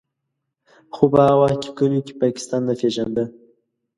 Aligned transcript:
خو 0.93 1.03
په 1.11 1.19
هغه 1.27 1.39
وخت 1.41 1.57
کې 1.63 1.69
کلیو 1.77 2.05
کې 2.07 2.13
پاکستان 2.23 2.61
نه 2.69 2.73
پېژانده. 2.79 3.23